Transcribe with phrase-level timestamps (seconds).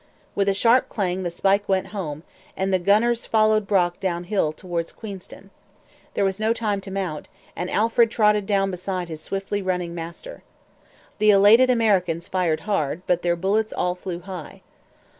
[0.33, 2.23] With a sharp clang the spike went home,
[2.57, 5.51] and the gunners followed Brock downhill towards Queenston.
[6.15, 10.41] There was no time to mount, and Alfred trotted down beside his swiftly running master.
[11.19, 14.61] The elated Americans fired hard; but their bullets all flew high.